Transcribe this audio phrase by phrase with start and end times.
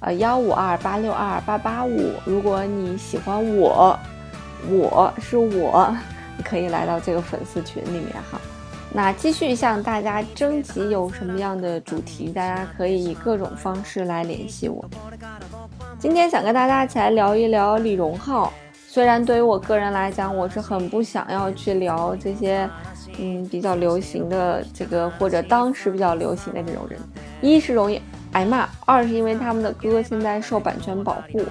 [0.00, 2.12] 呃，幺五二八六二八八五。
[2.24, 3.98] 如果你喜欢我，
[4.70, 5.94] 我是我，
[6.42, 8.40] 可以来到这个粉丝群里面哈。
[8.92, 14.82] 那继续向大家征集有什么样的主题，大家可以以各种方式来联系我。
[15.98, 18.50] 今天想跟大家一起来聊一聊李荣浩。
[18.88, 22.68] 虽然对于我个人来讲，我是很不想要去聊这些，
[23.18, 26.98] 嗯，比较流行的这个或者当时比较流行的这种人。
[27.42, 28.00] 一是容易
[28.32, 31.42] 挨骂，二是因为他们的歌现在受版权保护，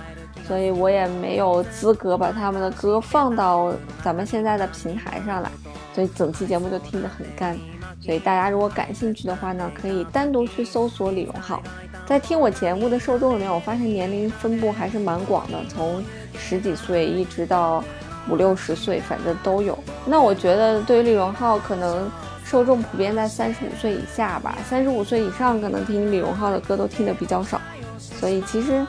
[0.48, 5.52] 所以我也没有资格把他们的歌放到咱们现在的平台上来，
[5.94, 7.58] 所以整期节目就听得很干。
[8.02, 11.62] 所以大家如果感兴趣的话呢，可以单独去搜索李荣浩。
[12.06, 16.02] 在听我节目的受众里面，我发现年龄分布还是蛮广的，从
[16.34, 17.84] 十几岁一直到
[18.30, 19.78] 五六十岁，反正都有。
[20.06, 22.10] 那我觉得对于李荣浩，可能
[22.50, 27.62] 受众普遍在三十五岁以下吧，三十五岁以上可能听李荣浩的歌都听得比较少。
[28.00, 28.84] 所以其实，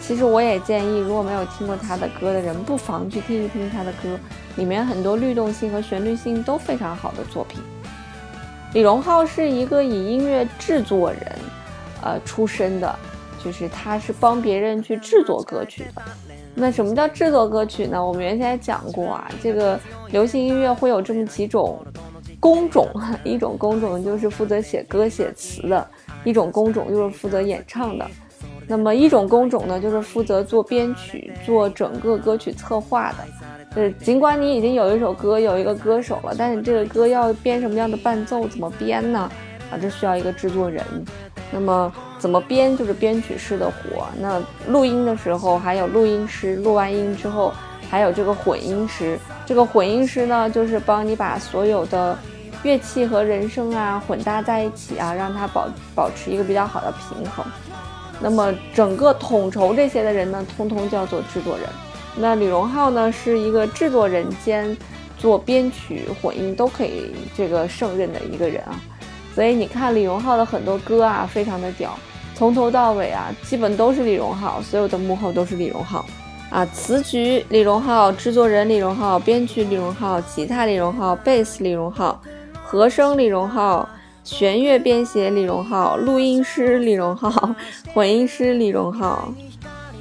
[0.00, 4.18] 其实我也建议，如果没有听过他的歌的人，不妨去听一听他的歌，
[4.56, 7.60] 里面很多律动性和旋律性都非常好的作品。
[8.72, 11.38] 李荣浩是一个以音乐制作人，
[12.02, 12.98] 呃出身的，
[13.44, 16.02] 就是他是帮别人去制作歌曲的。
[16.54, 18.04] 那什么叫制作歌曲呢？
[18.04, 19.78] 我们原先讲过啊，这个
[20.10, 21.78] 流行音乐会有这么几种
[22.40, 22.88] 工种，
[23.22, 25.86] 一种工种就是负责写歌写词的，
[26.24, 28.10] 一种工种就是负责演唱的，
[28.66, 33.16] 那么一种工种呢就是负责做编曲、做整个歌曲策划的。
[33.76, 39.30] 呃尽管你已经有一首歌，有一个歌手了，但是这个歌要编什么样的伴奏，怎么编呢？
[39.70, 40.84] 啊，这需要一个制作人。
[41.52, 44.08] 那么怎么编，就是编曲师的活。
[44.20, 47.52] 那录音的时候还有录音师，录完音之后
[47.90, 49.18] 还有这个混音师。
[49.44, 52.16] 这个混音师呢，就是帮你把所有的
[52.62, 57.44] 乐器和人声啊混搭在一起啊，让它保保持一个比较好的平衡。
[58.20, 61.66] 那么整个统筹这些的人呢，通通叫做制作人。
[62.16, 64.76] 那李荣浩呢，是一个制作人兼
[65.16, 68.78] 做编曲、混音都可以这个胜任的一个人啊。
[69.34, 71.98] 所以你看李荣浩的很多歌啊，非常的屌，
[72.34, 76.04] 从头到尾啊，基本都是李荣浩，所有的幕后都是李荣浩
[76.50, 76.66] 啊。
[76.66, 82.20] 词曲李荣浩，制作人李荣浩，编曲李荣浩，吉他李荣浩，贝斯李荣浩，
[82.62, 83.88] 和声李荣浩，
[84.22, 87.54] 弦乐编写李荣浩，录音师李荣浩，
[87.94, 89.32] 混音师李荣浩。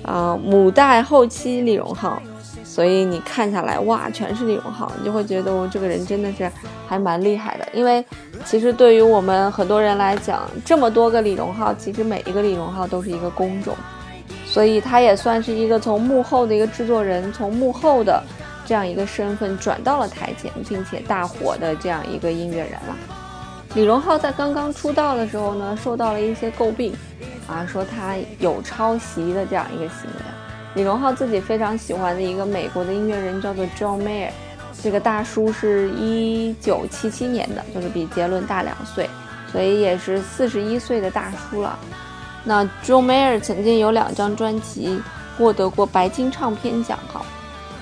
[0.02, 2.20] 啊，母带后期李荣浩，
[2.64, 6.50] 所以你看下来哇，全是李荣浩，你就会觉得我这个人真的是
[6.88, 7.68] 还蛮厉害的。
[7.74, 8.04] 因为
[8.46, 13.76] 其实对于我们很多人来讲，这么多个李荣浩，其实每一个李荣浩都是一个工种，
[14.50, 18.22] 所以他也算是一个从幕后的一个制作人，从幕后的
[18.66, 22.98] 这样一个身份转到了台前，并且大火的这样一个音乐人了。
[23.76, 26.94] 李荣浩在刚刚出道的时候呢，受到了一些诟病。
[27.48, 30.22] 啊，说他有抄袭的这样一个行为。
[30.76, 34.30] 李荣浩自己非常喜欢的一个美国的音乐人叫做 John Mayer，
[34.84, 39.10] 这个大叔是一九七七年的，就是比杰伦大两岁，
[39.52, 41.80] 所以也是四十一岁的大叔了。
[42.44, 45.00] 那 John Mayer 曾经有两张专辑
[45.38, 47.22] 获得过白金唱片奖，哈，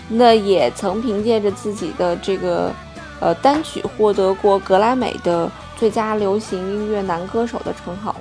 [0.09, 2.71] 那也曾凭借着自己的这个
[3.19, 8.15] 呃单曲获得过格莱美的最佳流行音乐男歌手的称号。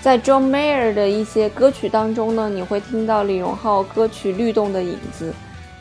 [0.00, 5.34] 在 John Mayer 的一些歌曲当中呢，你会听到李荣浩歌曲律动的影子，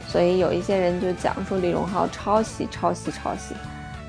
[0.07, 3.55] 所以有一些人就讲说李荣浩抄袭、抄袭、抄袭。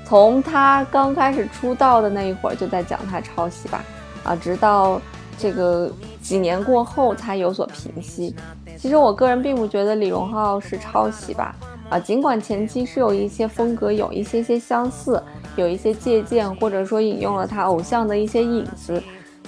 [0.03, 3.83] 从他刚开始出道的那一会儿就在讲他抄袭吧，
[4.23, 4.99] 啊，直到
[5.39, 5.89] 这个
[6.21, 8.35] 几年过后才有所平息。
[8.77, 11.55] 其实我个人并不觉得李荣浩是抄袭吧，
[11.89, 15.21] 啊，尽管前期是有一些风格有一些些相似，
[15.55, 19.01] 有一些借鉴或者说引用了他偶像的一些影子。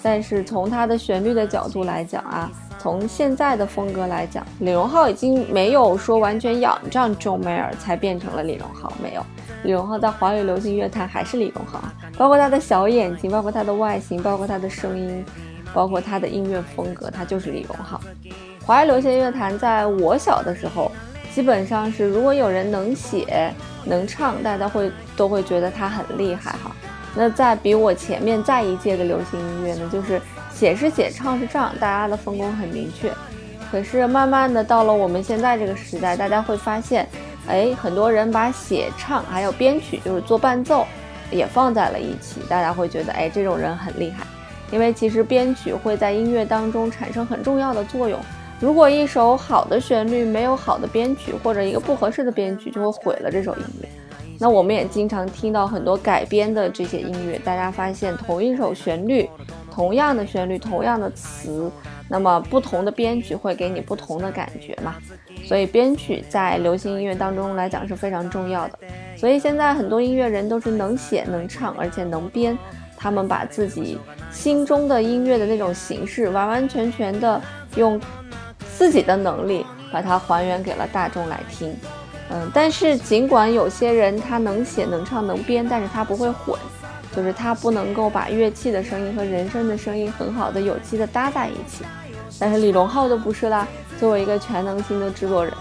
[0.04, 2.50] 但是从他的旋律的角度来讲啊，
[2.80, 9.24] 从现在的风格来讲，李荣浩已经没有说完全仰仗 John Mayer 才变成了李荣浩，没有，
[9.64, 11.80] 李荣浩在华语流行乐坛还是李荣浩，
[12.18, 15.24] 包括他的小眼睛，包括他的外形，包括他的声音，
[15.74, 18.00] 包括他的音乐风格，他就是李荣浩。
[18.66, 20.92] 华语流行乐坛在我小的时候，
[21.34, 23.54] 基本上是如果有人能写
[23.86, 26.76] 能唱，大家会都会觉得他很厉害哈。
[27.16, 30.22] 那在比我前面再一届的流行音乐呢，就是
[30.54, 33.12] 写是写，唱是唱，大家的分工很明确。
[33.70, 37.08] 可是慢慢的到了我们现在这个时代，大家会发现，
[37.48, 40.86] 哎，很多人把写唱还有编曲，就是做伴奏，
[41.32, 42.42] 也放在了一起。
[42.48, 44.26] 大家会觉得，哎，这种人很厉害，
[44.72, 48.20] 因为其实编曲会在音乐当中产生很重要的作用。
[48.60, 53.90] 如果一首好的旋律没有好的编曲，或者一个不合适的编曲，就会毁了这首音乐。
[54.40, 59.30] 那我们也经常听到很多改编的这些音乐，大家发现同一首旋律，
[59.72, 61.72] 同样的旋律，同样的词，
[62.08, 64.96] 那么不同的编曲会给你不同的感觉嘛？
[65.46, 68.80] 所以编曲在流行音乐当中来讲是非常重要的。
[69.16, 72.58] 所以现在很多音乐人都是能写能唱，而且能编，
[73.02, 73.98] 他们把自己
[74.32, 77.42] 心中的音乐的那种形式，完完全全的
[77.76, 78.00] 用
[78.78, 81.76] 自己的能力把它还原给了大众来听。
[82.30, 86.56] 嗯，但是尽管有些人他能写能唱能编，但是他不会混，
[87.16, 91.84] 就是他不能够把乐器的声音和人声的声音很好的有机的搭在一起。
[92.40, 93.68] 但是李荣浩就不是啦，
[94.00, 95.54] 作为一个全能型的制作人，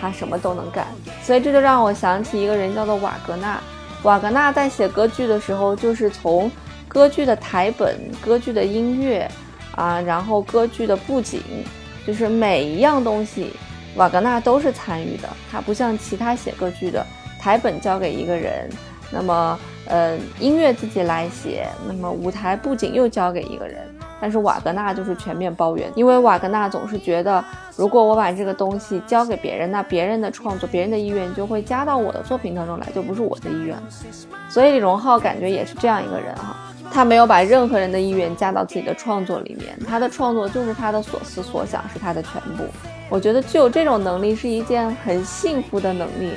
[0.00, 0.86] 他什么都能干。
[1.22, 3.60] 所以这就让我想起一个人叫做瓦格纳。
[4.02, 6.50] 瓦格纳在写歌剧的时候，就是从
[6.94, 9.28] 歌剧的台本、歌剧的音乐
[9.74, 11.42] 啊，然后歌剧的布景，
[12.06, 13.52] 就是每一样东西。
[13.96, 17.04] 瓦格纳都是参与的，他不像其他写歌剧的，
[17.40, 18.70] 台本交给一个人，
[19.10, 23.78] 那么呃音乐自己来写，那么舞台布景又交给一个人。
[24.20, 27.44] 但是瓦格纳就是全面包圆，因为瓦格纳总是觉得，
[27.76, 33.76] 如果我把这个东西交给别人，那别人的创作、别人的意愿就会加到我的作品当中来，就不是我的意愿。
[34.48, 36.56] 所以李荣浩感觉也是这样一个人哈。
[36.94, 42.64] 他没有把任何人的意愿加到自己的创作里面，他的创作就是他的所思所想，是他的全部。
[43.08, 46.30] 我觉得具有这种能力是一件很幸福的能力，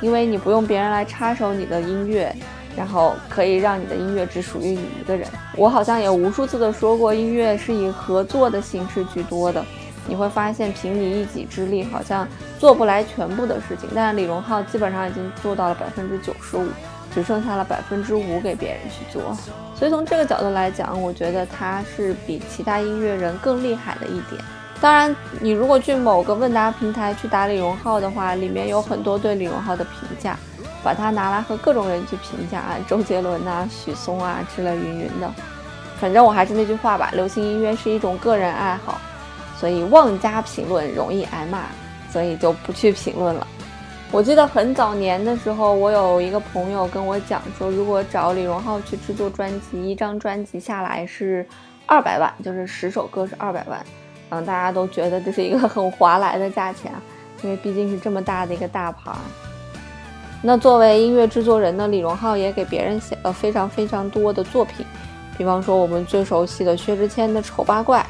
[0.00, 2.32] 因为你不用别人来插手你的音乐，
[2.76, 5.26] 然后可以让你的音乐只属于你一个人。
[5.56, 9.64] 我好像也无数次的说过，音乐是以合作的形式居多的。
[10.06, 12.28] 你会发现，凭你一己之力好像
[12.60, 16.68] 做不来全部的事情，但是李荣浩基本上已经做到了百分之九十五。
[17.12, 19.36] 只剩下了百分之五给别人去做，
[19.74, 24.42] 所以从这个角度来讲，我觉得他是比其他音乐人更厉害的一点。
[24.78, 30.38] 当然，你如果去某个问答平台去打李荣浩的话，里面有很多对李荣浩的评价，
[30.84, 35.32] 把他拿来和各种人去评价啊，周杰伦啊、许嵩啊之类云云的。
[35.98, 39.00] 反正我还是那句话吧，流行音乐是一种个人爱好，
[39.58, 41.62] 所以妄加评论容易挨骂，
[42.12, 43.46] 所以就不去评论了。
[44.16, 51.46] 我记得很早年的时候，我有一个朋友跟我讲说，如果找李荣浩去制作专辑，一张专辑下来是
[51.84, 53.78] 二百万，就是十首歌是二百万。
[54.30, 56.90] 嗯，大家都觉得这是一个很划来的价钱，
[57.42, 59.12] 因为毕竟是这么大的一个大牌。
[60.40, 64.86] 那作为音乐制作人呢，李荣浩也给别人写了非常非常多的作品，
[65.36, 68.00] 比方说我们最熟悉的薛之谦的《丑八怪》，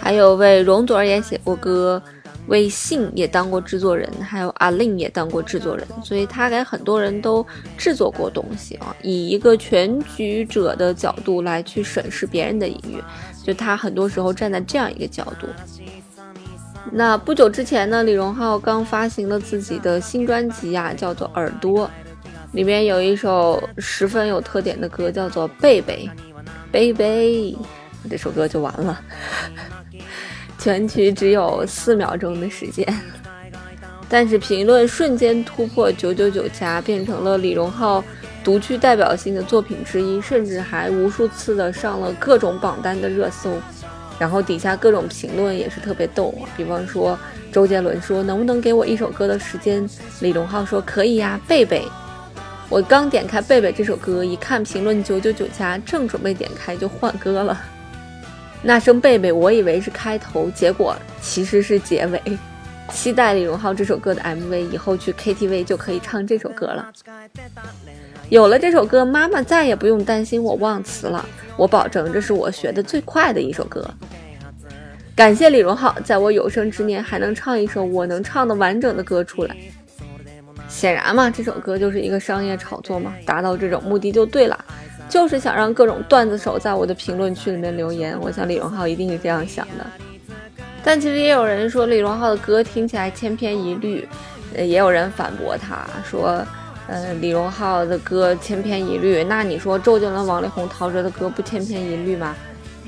[0.00, 2.02] 还有为容祖儿也写过歌。
[2.50, 7.46] 为信也当过制作人，还有阿令也当过制作人，所以他给很多人都
[7.78, 8.94] 制作过东西啊。
[9.02, 13.00] 以一个全局者的角度来去审视别人的音乐，
[13.44, 15.46] 就他很多时候站在这样一个角度。
[16.90, 21.86] 那不久之前呢，李荣浩刚发行了自己的新专辑啊，叫做《耳朵》，
[22.50, 26.10] 里面有一首十分有特点的歌，叫做《贝贝
[26.72, 27.52] 贝贝》，
[28.10, 29.00] 这首歌就完了。
[30.60, 32.86] 全曲只有四秒钟的时间，
[34.10, 38.04] 但是评论瞬间突破九九九加，变成了李荣浩
[38.44, 43.50] 独具代表性的作品之一，甚至还无数次的上了各种榜单的热搜。
[44.18, 47.18] 然后底下各种评论也是特别逗啊，比方说
[47.50, 49.88] 周杰伦说能不能给我一首歌的时间，
[50.20, 51.82] 李荣浩说可以呀，贝贝。
[52.68, 57.58] 我刚点开贝贝这首歌，一看评论九九九加，正准备点开就换歌了。
[58.62, 62.20] 那声贝贝，我以为是开头，结果其实是结尾。
[62.92, 66.92] 期待李荣浩这首歌的 MV，以后去 KTV 就可以唱这首歌了。
[68.30, 71.24] 有了这首歌，妈妈再也不用担心我忘词了。
[71.56, 73.88] 我保证，这是我学的最快的一首歌。
[75.14, 79.56] 感谢李荣浩，在我有生之年还能唱一首我能唱的完整的歌出来。
[80.68, 84.64] 显然嘛，这首歌就是一个商业炒作嘛，达到这种目的就对了。
[85.10, 89.84] 就是想让各种段子手在我的评论区里面留言，我想李荣浩一定是这样想的。
[90.82, 94.08] 但其实也有人说李荣浩的歌听起来千篇一律，
[94.54, 96.42] 呃，也有人反驳他说，
[96.86, 102.34] 呃，李荣浩的歌千篇一律，那你说周杰伦、王力宏、陶喆的歌不千篇一律吗？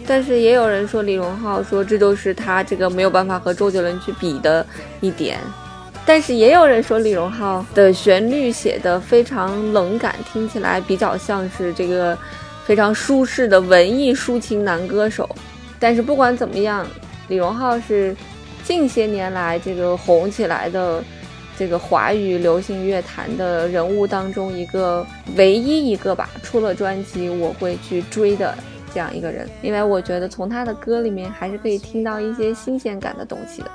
[0.06, 4.64] 但是也有人说李荣浩说这就是他这个没有办法和周杰伦去比的
[5.00, 5.38] 一点。
[6.04, 12.18] 但是也有人说李荣浩的旋律写的非常冷感，听起来比较像是这个
[12.64, 15.28] 非常舒适的文艺抒情男歌手。
[15.78, 16.86] 但是不管怎么样，
[17.28, 18.14] 李荣浩是
[18.64, 21.02] 近些年来这个红起来的
[21.56, 25.06] 这个华语流行乐坛的人物当中一个
[25.36, 28.54] 唯一一个吧，出了专辑我会去追的
[28.92, 33.70] 这样一个人，因为我觉得从他的歌里面还是可以听到一些新鲜感的东西的，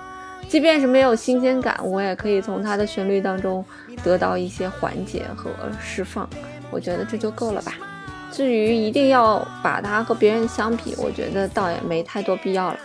[0.48, 3.64] 即便是没有新鲜感，我也可以从他的旋律当中
[4.04, 5.52] 得到一些缓解和
[5.82, 6.28] 释放，
[6.72, 7.74] 我觉得这就够了吧。
[8.32, 12.80] 至于一定要把他和别人相比，我觉得倒也没太多必要了。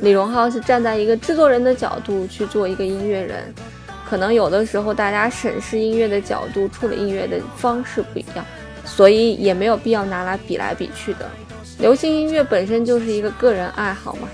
[0.00, 3.54] 李荣浩是站在一个制作人的角度去做一个音乐人，
[4.08, 8.44] 可能有的时候大家审视音乐的角度、处理音乐的方式不一样，
[8.84, 11.30] 所以也没有必要拿来比来比去的。
[11.78, 14.28] 流行音乐本身就是一个个人爱好嘛。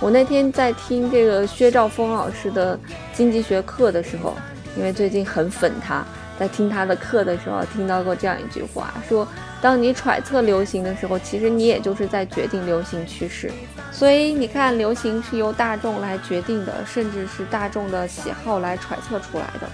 [0.00, 2.78] 我那天在听这个薛兆丰老师的
[3.12, 4.34] 经济学课的时候，
[4.76, 6.04] 因为最近很粉他。
[6.38, 9.26] 在听他的课的时候，听到过这样一句话：说，
[9.62, 13.50] 当你揣测流行的时候，其实你也就是在决定流行趋势。
[13.90, 19.66] 所以你看，流行是由大众来决定的，甚至是大众的喜好来揣测出来的。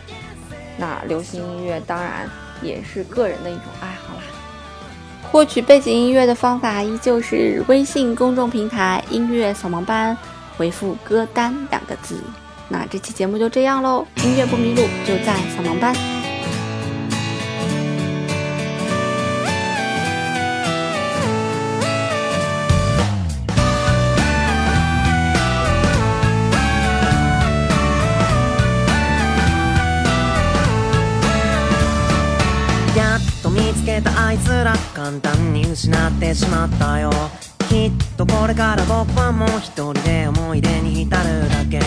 [0.79, 2.31] 那流行音乐当然
[2.63, 4.23] 也是个人的一种爱好啦。
[5.33, 10.15] 获取背景音乐的方法依旧是微信公众平台“音乐扫盲班”，
[10.59, 12.21] 回复“歌单”两个字。
[12.69, 16.12] 那这期节目就这样喽，音乐不迷路就在扫盲班。
[35.03, 37.11] 簡単に失ってしまったよ。
[37.69, 41.81] きっとこれから僕はもう一人で思い出に浸るだけ。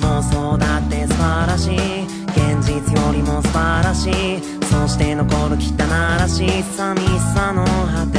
[0.00, 2.04] 妄想だって素晴らしい。
[2.32, 4.40] 現実よりも素晴らしい。
[4.64, 5.76] そして残る汚
[6.18, 6.62] らしい。
[6.62, 8.18] 寂しさの果て。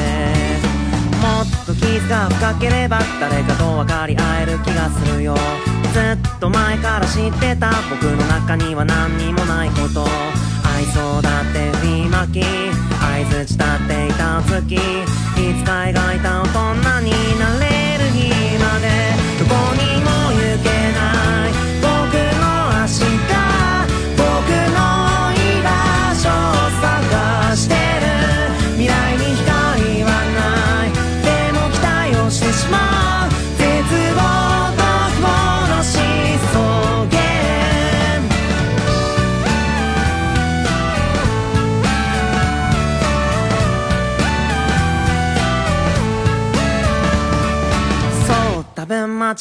[1.26, 5.36] もっと傷が深ければ誰かと分かり合える気がするよ。
[5.92, 7.72] ずっと前から知ってた。
[7.90, 10.06] 僕の中には何にもないこと。
[10.76, 12.85] 愛想だって振りまき。
[13.16, 18.28] 相づち立っていた月いつか描いた大人になれる日
[18.62, 18.90] まで。
[19.40, 19.85] どこに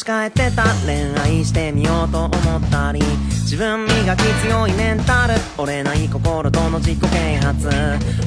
[0.04, 3.00] 分間違えてた恋愛してみようと思ったり
[3.42, 7.68] 自分磨き強いメンタル折れない心との自己啓発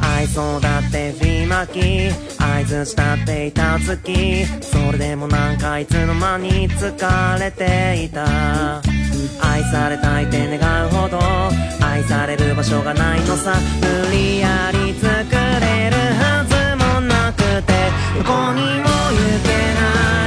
[0.02, 8.82] 愛想だって振りまき合図したっていた月それでもなんかいつの間に疲れていた
[9.42, 11.20] 愛されたいって願うほど
[11.86, 15.10] 愛される場所がないのさ無理やり作
[15.62, 17.74] れるはずもなくて
[18.18, 20.27] どこにも行けな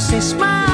[0.00, 0.69] she smiled.